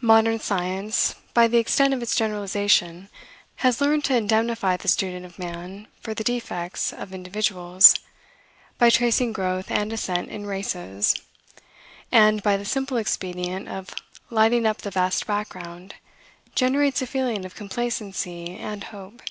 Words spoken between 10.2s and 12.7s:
in races; and, by the